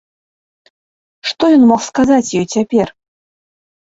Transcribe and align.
Што 1.31 1.43
ён 1.57 1.63
мог 1.71 1.81
сказаць 1.89 2.33
ёй 2.39 2.47
цяпер? 2.57 2.87